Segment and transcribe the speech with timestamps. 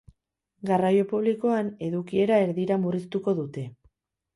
[0.69, 3.73] Garraio publikoan, edukiera erdira murriztuko dute.